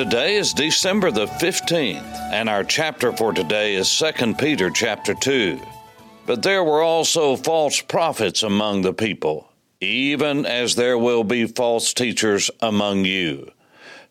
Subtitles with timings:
[0.00, 5.60] Today is December the 15th, and our chapter for today is 2 Peter chapter 2.
[6.24, 11.92] But there were also false prophets among the people, even as there will be false
[11.92, 13.50] teachers among you,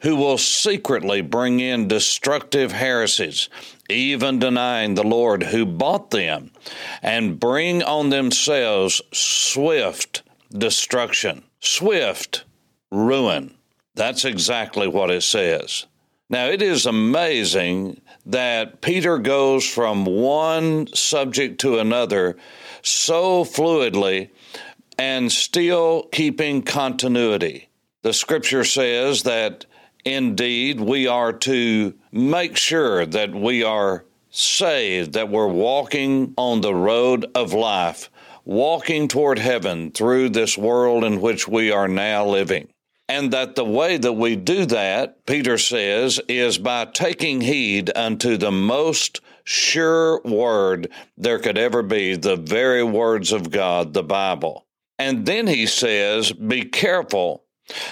[0.02, 3.50] who will secretly bring in destructive heresies,
[3.90, 6.52] even denying the Lord who bought them,
[7.02, 10.22] and bring on themselves swift
[10.56, 12.44] destruction, swift
[12.92, 13.56] ruin.
[13.96, 15.86] That's exactly what it says.
[16.30, 22.38] Now, it is amazing that Peter goes from one subject to another
[22.84, 24.30] so fluidly
[24.98, 27.70] and still keeping continuity.
[28.04, 29.66] The scripture says that
[30.06, 36.76] indeed we are to make sure that we are saved, that we're walking on the
[36.76, 38.12] road of life,
[38.46, 42.68] walking toward heaven through this world in which we are now living.
[43.10, 48.38] And that the way that we do that, Peter says, is by taking heed unto
[48.38, 54.68] the most sure word there could ever be, the very words of God, the Bible.
[55.00, 57.46] And then he says, be careful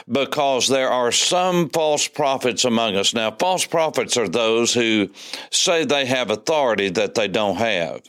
[0.08, 3.16] because there are some false prophets among us.
[3.16, 5.10] Now, false prophets are those who
[5.52, 8.02] say they have authority that they don't have.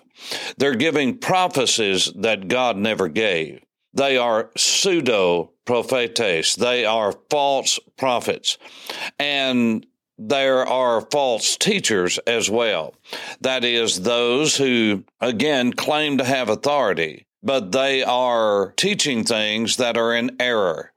[0.58, 3.62] They're giving prophecies that God never gave.
[3.94, 6.56] They are pseudo prophetes.
[6.56, 8.56] They are false prophets.
[9.18, 12.94] And there are false teachers as well.
[13.42, 19.98] That is, those who, again, claim to have authority, but they are teaching things that
[19.98, 20.90] are in error.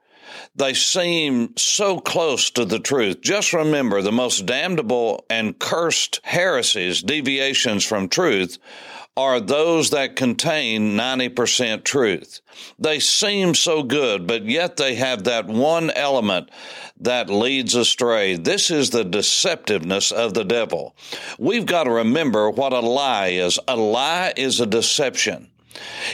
[0.55, 3.19] They seem so close to the truth.
[3.19, 8.57] Just remember the most damnable and cursed heresies, deviations from truth,
[9.17, 12.41] are those that contain 90% truth.
[12.79, 16.49] They seem so good, but yet they have that one element
[16.99, 18.35] that leads astray.
[18.35, 20.95] This is the deceptiveness of the devil.
[21.37, 23.59] We've got to remember what a lie is.
[23.67, 25.49] A lie is a deception.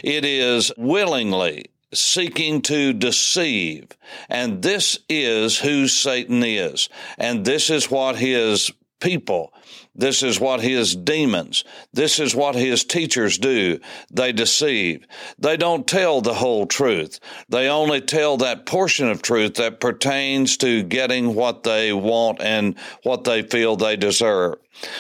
[0.04, 3.90] It is willingly seeking to deceive.
[4.30, 6.90] And this is who Satan is.
[7.18, 9.54] And this is what his people
[9.98, 13.80] this is what his demons, this is what his teachers do.
[14.12, 15.08] They deceive.
[15.40, 17.20] They don't tell the whole truth.
[17.50, 22.78] They only tell that portion of truth that pertains to getting what they want and
[23.02, 24.60] what they feel they deserve.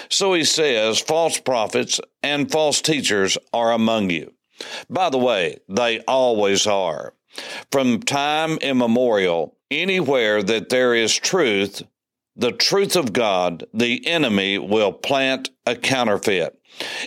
[0.09, 4.33] So he says, false prophets and false teachers are among you.
[4.89, 7.13] By the way, they always are.
[7.71, 11.83] From time immemorial, anywhere that there is truth,
[12.37, 16.57] the truth of God, the enemy will plant a counterfeit.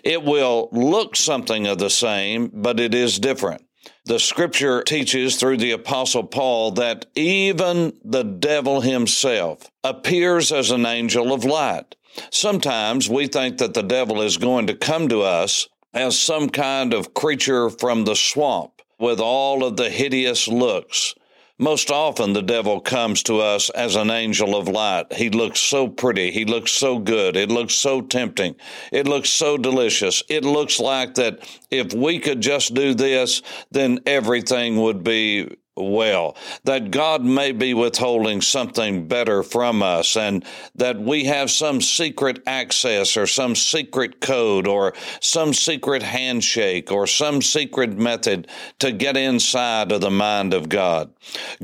[0.03, 3.65] It will look something of the same, but it is different.
[4.05, 10.85] The scripture teaches through the apostle Paul that even the devil himself appears as an
[10.85, 11.95] angel of light.
[12.31, 16.93] Sometimes we think that the devil is going to come to us as some kind
[16.93, 21.15] of creature from the swamp with all of the hideous looks.
[21.61, 25.13] Most often, the devil comes to us as an angel of light.
[25.13, 26.31] He looks so pretty.
[26.31, 27.37] He looks so good.
[27.37, 28.57] It looks so tempting.
[28.91, 30.23] It looks so delicious.
[30.31, 36.37] It looks like that if we could just do this, then everything would be well,
[36.65, 40.45] that God may be withholding something better from us, and
[40.75, 47.07] that we have some secret access or some secret code or some secret handshake or
[47.07, 48.49] some secret method
[48.79, 51.13] to get inside of the mind of God.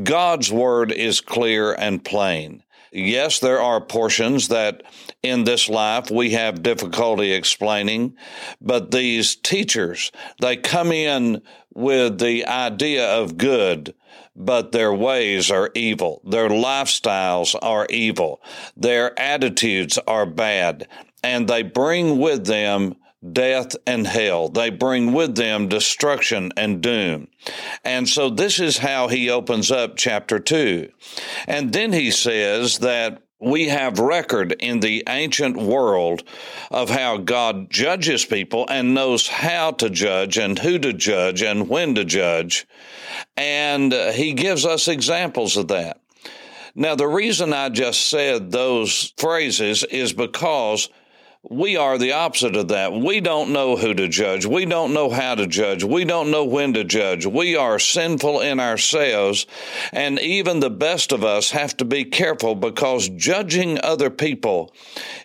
[0.03, 2.63] God's word is clear and plain.
[2.93, 4.83] Yes, there are portions that
[5.29, 8.17] in this life we have difficulty explaining,
[8.61, 11.43] but these teachers, they come in
[11.75, 13.95] with the idea of good,
[14.35, 16.23] but their ways are evil.
[16.25, 18.41] Their lifestyles are evil.
[18.77, 20.89] Their attitudes are bad,
[21.23, 22.95] and they bring with them
[23.33, 24.49] death and hell.
[24.49, 27.29] They bring with them destruction and doom.
[27.85, 30.91] And so this is how he opens up chapter 2.
[31.47, 36.23] And then he says that we have record in the ancient world
[36.71, 41.69] of how God judges people and knows how to judge and who to judge and
[41.69, 42.67] when to judge.
[43.37, 46.01] And uh, he gives us examples of that.
[46.75, 50.89] Now, the reason I just said those phrases is because
[51.49, 52.93] we are the opposite of that.
[52.93, 54.47] We don't know who to judge.
[54.47, 55.85] We don't know how to judge.
[55.85, 57.25] We don't know when to judge.
[57.25, 59.47] We are sinful in ourselves.
[59.93, 64.75] And even the best of us have to be careful because judging other people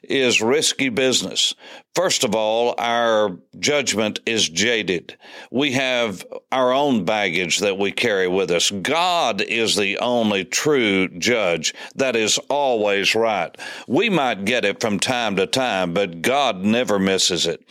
[0.04, 1.56] is risky business.
[1.94, 5.18] First of all, our judgment is jaded.
[5.52, 8.72] We have our own baggage that we carry with us.
[8.72, 13.54] God is the only true judge that is always right.
[13.90, 17.62] We might get it from time to time, but God never misses it.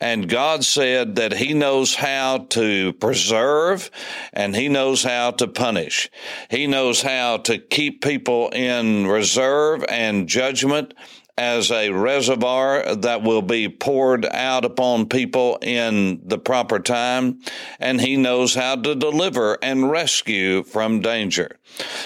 [0.00, 3.92] And God said that He knows how to preserve
[4.32, 6.10] and He knows how to punish.
[6.50, 10.94] He knows how to keep people in reserve and judgment
[11.38, 17.40] as a reservoir that will be poured out upon people in the proper time,
[17.78, 21.56] and he knows how to deliver and rescue from danger.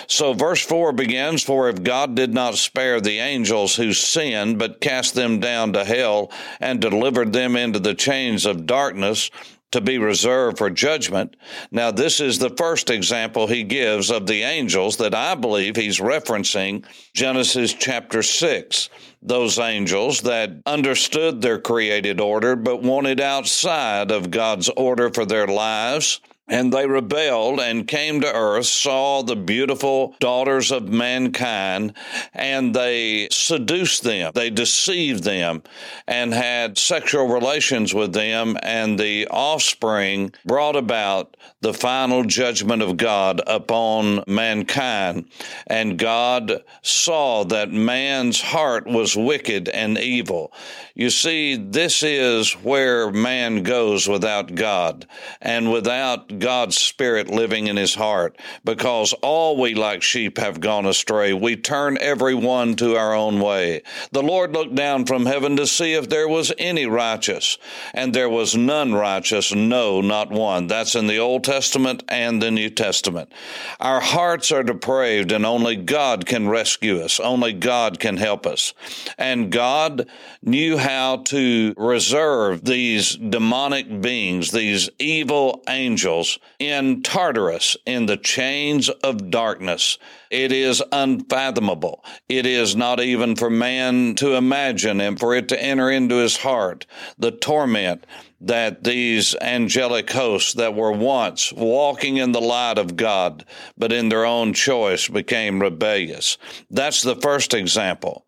[0.06, 4.80] So verse 4 begins, For if God did not spare the angels who sinned, but
[4.80, 6.30] cast them down to hell
[6.60, 9.30] and delivered them into the chains of darkness,
[9.72, 11.36] to be reserved for judgment.
[11.70, 15.98] Now, this is the first example he gives of the angels that I believe he's
[15.98, 18.88] referencing Genesis chapter 6
[19.22, 25.46] those angels that understood their created order but wanted outside of God's order for their
[25.46, 26.20] lives.
[26.48, 31.94] And they rebelled and came to earth, saw the beautiful daughters of mankind,
[32.34, 34.32] and they seduced them.
[34.34, 35.62] They deceived them
[36.06, 42.96] and had sexual relations with them, and the offspring brought about the final judgment of
[42.96, 45.28] God upon mankind.
[45.68, 50.52] And God saw that man's heart was wicked and evil.
[50.94, 55.06] You see, this is where man goes without God
[55.40, 60.84] and without God's Spirit living in his heart, because all we like sheep have gone
[60.84, 61.32] astray.
[61.32, 63.82] We turn every one to our own way.
[64.10, 67.58] The Lord looked down from heaven to see if there was any righteous,
[67.94, 70.66] and there was none righteous, no, not one.
[70.66, 73.32] That's in the Old Testament and the New Testament.
[73.78, 77.20] Our hearts are depraved, and only God can rescue us.
[77.20, 78.74] Only God can help us.
[79.16, 80.08] And God
[80.42, 86.21] knew how to reserve these demonic beings, these evil angels,
[86.58, 89.98] in Tartarus, in the chains of darkness.
[90.30, 92.04] It is unfathomable.
[92.28, 96.38] It is not even for man to imagine and for it to enter into his
[96.38, 96.86] heart
[97.18, 98.06] the torment
[98.42, 103.44] that these angelic hosts that were once walking in the light of God,
[103.78, 106.38] but in their own choice became rebellious.
[106.70, 108.26] That's the first example.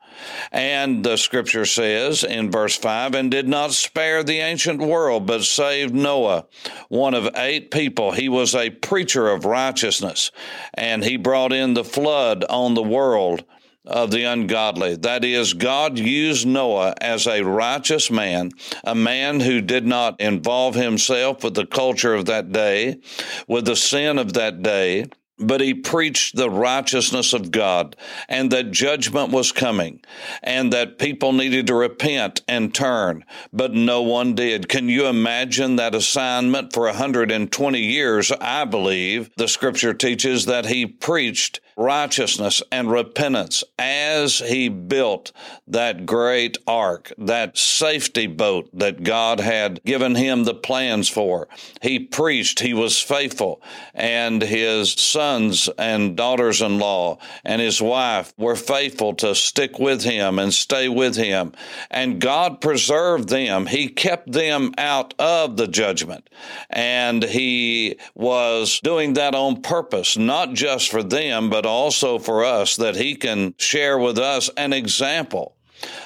[0.52, 5.42] And the scripture says in verse 5 and did not spare the ancient world, but
[5.42, 6.46] saved Noah,
[6.88, 8.12] one of eight people.
[8.12, 10.30] He was a preacher of righteousness,
[10.72, 13.44] and he brought in the flood on the world
[13.86, 14.96] of the ungodly.
[14.96, 18.50] That is, God used Noah as a righteous man,
[18.82, 22.98] a man who did not involve himself with the culture of that day,
[23.46, 25.06] with the sin of that day
[25.38, 27.96] but he preached the righteousness of God
[28.28, 30.00] and that judgment was coming
[30.42, 34.68] and that people needed to repent and turn, but no one did.
[34.68, 38.30] Can you imagine that assignment for 120 years?
[38.40, 45.32] I believe the scripture teaches that he preached righteousness and repentance as he built
[45.66, 51.48] that great ark, that safety boat that God had given him the plans for.
[51.82, 53.62] He preached, he was faithful,
[53.92, 60.02] and his sons and daughters in law and his wife were faithful to stick with
[60.02, 61.52] him and stay with him.
[61.90, 63.66] And God preserved them.
[63.66, 66.28] He kept them out of the judgment.
[66.70, 72.76] And he was doing that on purpose, not just for them, but also for us,
[72.76, 75.56] that he can share with us an example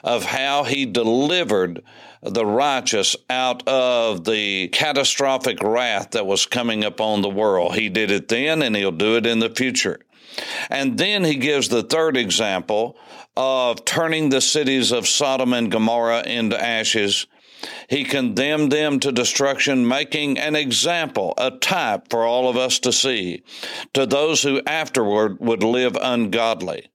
[0.02, 1.82] of how he delivered
[2.22, 7.74] the righteous out of the catastrophic wrath that was coming upon the world.
[7.74, 10.00] He did it then and he'll do it in the future.
[10.70, 12.96] And then he gives the third example
[13.36, 17.26] of turning the cities of Sodom and Gomorrah into ashes
[17.88, 22.92] he condemned them to destruction, making an example, a type for all of us to
[22.92, 23.42] see,
[23.94, 26.90] to those who afterward would live ungodly.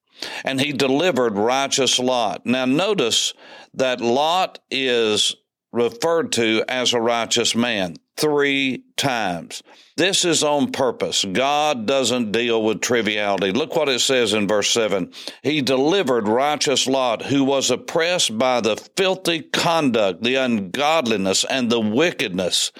[0.46, 2.46] And he delivered righteous Lot.
[2.46, 3.34] Now, notice
[3.74, 5.36] that Lot is
[5.72, 9.63] referred to as a righteous man three times.
[9.96, 11.24] This is on purpose.
[11.24, 13.52] God doesn't deal with triviality.
[13.52, 15.12] Look what it says in verse 7.
[15.44, 21.80] He delivered righteous Lot, who was oppressed by the filthy conduct, the ungodliness, and the
[21.80, 22.72] wickedness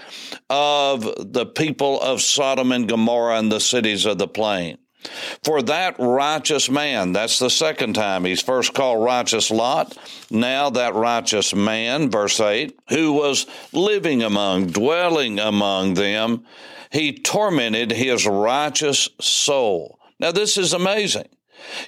[0.50, 4.79] of the people of Sodom and Gomorrah and the cities of the plain.
[5.43, 9.98] For that righteous man, that's the second time he's first called righteous Lot.
[10.32, 16.46] Now that righteous man, verse 8, who was living among, dwelling among them,
[16.93, 20.00] he tormented his righteous soul.
[20.19, 21.27] Now this is amazing.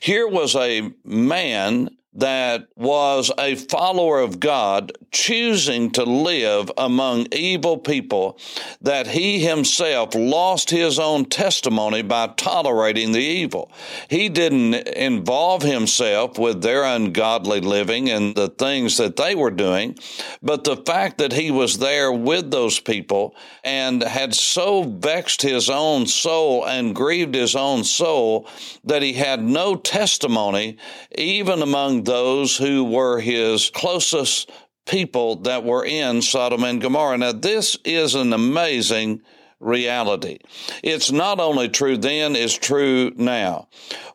[0.01, 7.77] Here was a man that was a follower of God, choosing to live among evil
[7.77, 8.39] people,
[8.81, 13.69] that he himself lost his own testimony by tolerating the evil.
[14.09, 19.97] He didn't involve himself with their ungodly living and the things that they were doing,
[20.41, 25.69] but the fact that he was there with those people and had so vexed his
[25.69, 28.47] own soul and grieved his own soul
[28.85, 30.77] that he had no testimony
[31.17, 34.51] even among those who were his closest
[34.85, 37.17] people that were in Sodom and Gomorrah.
[37.17, 39.21] Now, this is an amazing
[39.59, 40.37] reality.
[40.83, 43.67] It's not only true then, it's true now.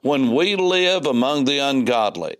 [0.03, 2.37] When we live among the ungodly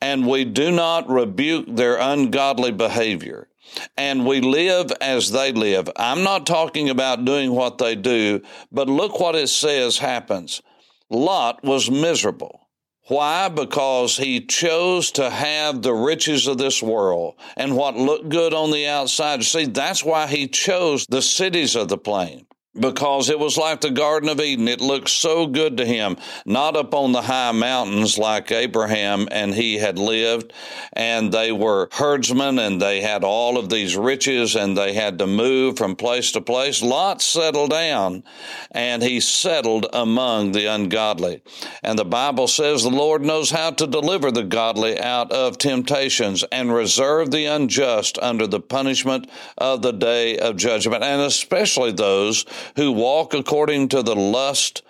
[0.00, 3.48] and we do not rebuke their ungodly behavior,
[3.96, 5.88] and we live as they live.
[5.96, 10.60] I'm not talking about doing what they do, but look what it says happens.
[11.08, 12.61] Lot was miserable.
[13.06, 13.48] Why?
[13.48, 18.70] Because he chose to have the riches of this world and what looked good on
[18.70, 19.42] the outside.
[19.44, 22.46] See, that's why he chose the cities of the plain
[22.78, 24.66] because it was like the Garden of Eden.
[24.66, 29.54] It looked so good to him, not up on the high mountains like Abraham and
[29.54, 30.52] he had lived.
[30.94, 35.26] And they were herdsmen and they had all of these riches and they had to
[35.26, 36.82] move from place to place.
[36.82, 38.24] Lot settled down
[38.70, 41.42] and he settled among the ungodly.
[41.82, 46.42] And the Bible says the Lord knows how to deliver the godly out of temptations
[46.50, 52.44] and reserve the unjust under the punishment of the day of judgment, and especially those
[52.76, 54.82] who walk according to the lust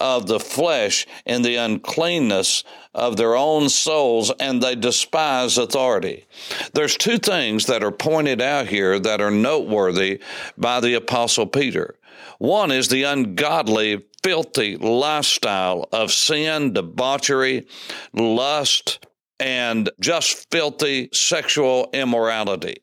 [0.00, 2.64] of the flesh and the uncleanness
[2.94, 6.26] of their own souls, and they despise authority.
[6.72, 10.20] There's two things that are pointed out here that are noteworthy
[10.56, 11.94] by the Apostle Peter.
[12.38, 17.66] One is the ungodly, filthy lifestyle of sin, debauchery,
[18.12, 19.06] lust,
[19.38, 22.76] and just filthy sexual immorality.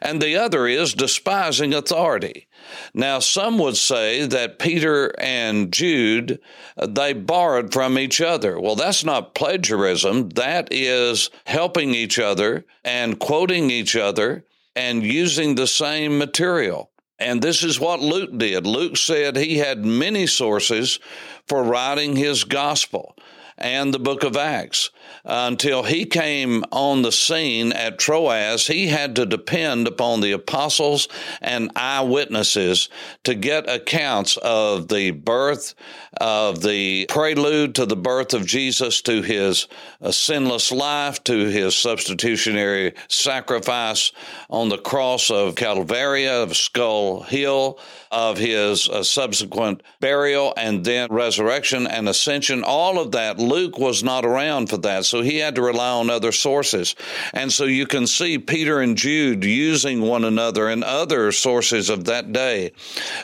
[0.00, 2.48] And the other is despising authority.
[2.94, 6.40] Now, some would say that Peter and Jude,
[6.76, 8.60] uh, they borrowed from each other.
[8.60, 10.30] Well, that's not plagiarism.
[10.30, 16.90] That is helping each other and quoting each other and using the same material.
[17.18, 18.66] And this is what Luke did.
[18.66, 20.98] Luke said he had many sources
[21.46, 23.16] for writing his gospel
[23.58, 24.90] and the book of Acts.
[25.24, 31.08] Until he came on the scene at Troas, he had to depend upon the apostles
[31.40, 32.88] and eyewitnesses
[33.24, 35.74] to get accounts of the birth,
[36.20, 39.68] of the prelude to the birth of Jesus, to his
[40.00, 44.12] uh, sinless life, to his substitutionary sacrifice
[44.48, 47.78] on the cross of Calvary, of Skull Hill,
[48.10, 52.62] of his uh, subsequent burial and then resurrection and ascension.
[52.64, 55.04] All of that, Luke was not around for that.
[55.04, 56.94] So he had to rely on other sources.
[57.32, 62.04] And so you can see Peter and Jude using one another and other sources of
[62.04, 62.72] that day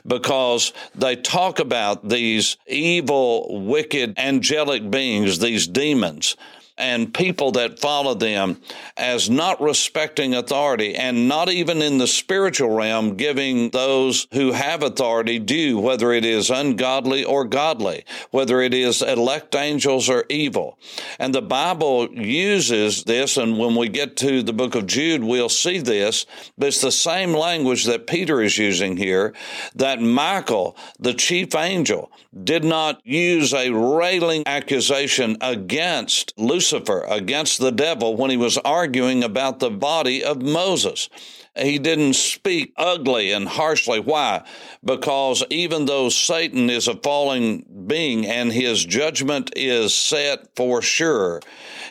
[0.06, 6.36] because they talk about these evil, wicked, angelic beings, these demons
[6.82, 8.60] and people that follow them
[8.96, 14.82] as not respecting authority and not even in the spiritual realm giving those who have
[14.82, 20.76] authority due, whether it is ungodly or godly, whether it is elect angels or evil.
[21.20, 25.48] And the Bible uses this, and when we get to the book of Jude, we'll
[25.48, 26.26] see this,
[26.58, 29.32] but it's the same language that Peter is using here
[29.76, 32.10] that Michael, the chief angel,
[32.42, 38.56] did not use a railing accusation against Lucifer Lucifer against the devil when he was
[38.58, 41.10] arguing about the body of Moses.
[41.54, 44.00] He didn't speak ugly and harshly.
[44.00, 44.42] Why?
[44.82, 51.40] Because even though Satan is a falling being and his judgment is set for sure,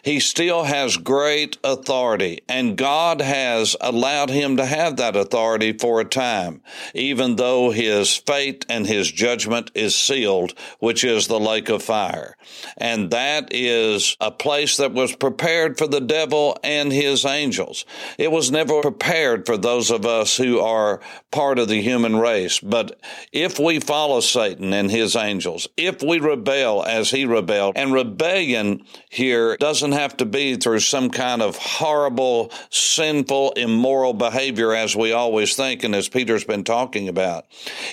[0.04, 6.00] he still has great authority, and God has allowed him to have that authority for
[6.00, 6.62] a time,
[6.94, 12.36] even though his fate and his judgment is sealed, which is the lake of fire.
[12.78, 17.86] And that is a place that was prepared for the devil and his angels.
[18.18, 22.60] It was never prepared for those of us who are part of the human race.
[22.60, 23.00] But
[23.32, 28.86] if we follow Satan and his angels, if we rebel as he rebelled, and rebellion
[29.10, 35.12] here doesn't have to be through some kind of horrible, sinful, immoral behavior as we
[35.12, 37.46] always think and as Peter's been talking about.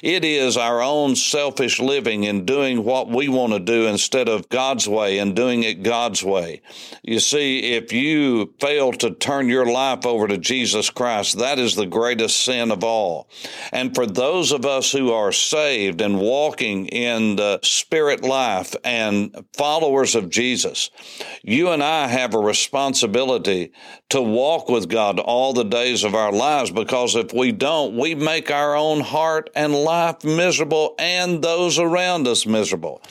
[0.03, 4.49] It is our own selfish living and doing what we want to do instead of
[4.49, 6.63] God's way and doing it God's way.
[7.03, 11.75] You see, if you fail to turn your life over to Jesus Christ, that is
[11.75, 13.29] the greatest sin of all.
[13.73, 19.45] And for those of us who are saved and walking in the spirit life and
[19.55, 20.91] followers of Jesus,
[21.43, 23.73] you and I have a responsibility
[24.11, 28.15] to walk with God all the days of our lives because if we don't, we
[28.15, 33.03] make our own heart and life miserable and those around us miserable.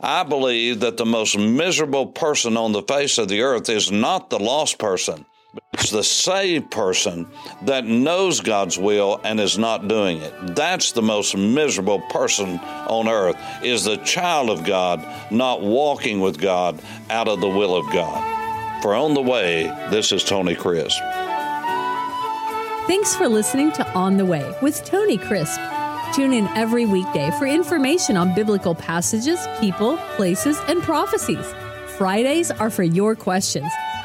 [0.00, 4.30] I believe that the most miserable person on the face of the earth is not
[4.30, 5.24] the lost person.
[5.78, 7.26] The saved person
[7.62, 10.54] that knows God's will and is not doing it.
[10.54, 16.38] That's the most miserable person on earth is the child of God not walking with
[16.38, 18.82] God out of the will of God.
[18.82, 21.00] For On the Way, this is Tony Crisp.
[22.86, 25.60] Thanks for listening to On the Way with Tony Crisp.
[26.14, 31.54] Tune in every weekday for information on biblical passages, people, places, and prophecies.
[31.96, 33.70] Fridays are for your questions.